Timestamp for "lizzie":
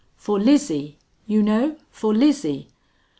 0.39-0.97, 2.11-2.69